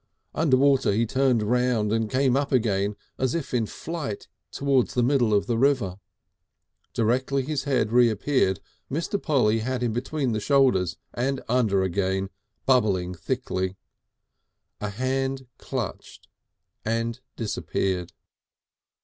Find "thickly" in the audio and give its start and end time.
13.13-13.75